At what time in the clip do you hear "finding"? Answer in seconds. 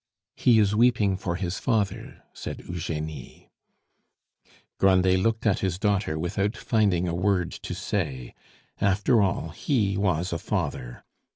6.57-7.07